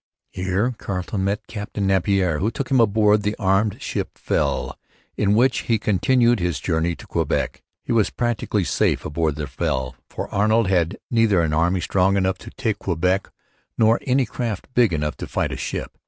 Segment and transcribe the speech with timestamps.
[0.31, 4.75] Here Carleton met Captain Napier, who took him aboard the armed ship Fell,
[5.15, 7.61] in which he continued his journey to Quebec.
[7.83, 12.39] He was practically safe aboard the Fell; for Arnold had neither an army strong enough
[12.39, 13.29] to take Quebec
[13.77, 15.95] nor any craft big enough to fight a ship.